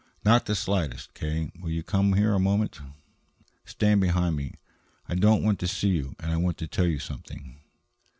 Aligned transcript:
"Not 0.25 0.47
the 0.47 0.55
slightest. 0.55 1.13
K., 1.13 1.51
will 1.59 1.69
you 1.69 1.83
come 1.83 2.13
here 2.13 2.33
a 2.33 2.39
moment? 2.39 2.79
Stand 3.65 4.01
behind 4.01 4.35
me; 4.35 4.55
I 5.07 5.13
don't 5.13 5.43
want 5.43 5.59
to 5.59 5.67
see 5.67 5.89
you, 5.89 6.15
and 6.19 6.31
I 6.31 6.37
want 6.37 6.57
to 6.57 6.67
tell 6.67 6.87
you 6.87 6.97
something." 6.97 7.59